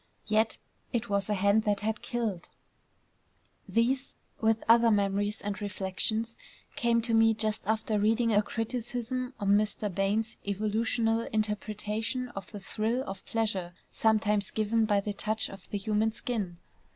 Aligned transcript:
Yet 0.25 0.57
it 0.91 1.09
was 1.09 1.29
a 1.29 1.35
hand 1.35 1.61
that 1.65 1.81
had 1.81 2.01
killed.... 2.01 2.49
These, 3.69 4.15
with 4.39 4.63
other 4.67 4.89
memories 4.89 5.41
and 5.41 5.61
reflections, 5.61 6.37
came 6.75 7.03
to 7.03 7.13
me 7.13 7.35
just 7.35 7.61
after 7.67 7.99
reading 7.99 8.33
a 8.33 8.41
criticism 8.41 9.35
on 9.39 9.49
Mr. 9.51 9.93
Bain's 9.93 10.37
evolutional 10.43 11.27
interpretation 11.31 12.29
of 12.29 12.51
the 12.51 12.59
thrill 12.59 13.03
of 13.05 13.23
pleasure 13.27 13.75
sometimes 13.91 14.49
given 14.49 14.85
by 14.85 15.01
the 15.01 15.13
touch 15.13 15.49
of 15.51 15.69
the 15.69 15.77
human 15.77 16.11
skin. 16.11 16.57